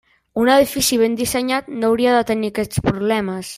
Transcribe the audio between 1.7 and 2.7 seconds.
no hauria de tenir